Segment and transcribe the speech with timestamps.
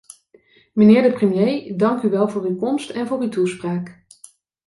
[0.73, 4.05] Mijnheer de premier, dank u wel voor uw komst en voor uw toespraak.